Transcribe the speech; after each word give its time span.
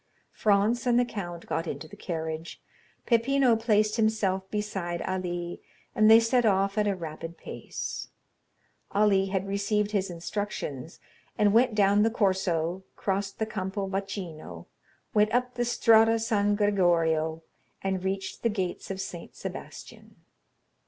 Franz 0.31 0.87
and 0.87 0.99
the 0.99 1.05
count 1.05 1.45
got 1.45 1.67
into 1.67 1.87
the 1.87 1.95
carriage. 1.95 2.59
Peppino 3.05 3.55
placed 3.55 3.97
himself 3.97 4.49
beside 4.49 5.03
Ali, 5.03 5.61
and 5.93 6.09
they 6.09 6.19
set 6.19 6.43
off 6.43 6.75
at 6.79 6.87
a 6.87 6.95
rapid 6.95 7.37
pace. 7.37 8.07
Ali 8.93 9.27
had 9.27 9.47
received 9.47 9.91
his 9.91 10.09
instructions, 10.09 10.99
and 11.37 11.53
went 11.53 11.75
down 11.75 12.01
the 12.01 12.09
Corso, 12.09 12.81
crossed 12.95 13.37
the 13.37 13.45
Campo 13.45 13.85
Vaccino, 13.87 14.65
went 15.13 15.31
up 15.35 15.53
the 15.53 15.63
Strada 15.65 16.17
San 16.17 16.55
Gregorio, 16.55 17.43
and 17.83 18.03
reached 18.03 18.41
the 18.41 18.49
gates 18.49 18.89
of 18.89 18.99
St. 18.99 19.35
Sebastian. 19.35 20.15